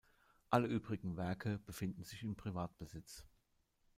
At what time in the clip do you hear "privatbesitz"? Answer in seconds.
2.35-3.27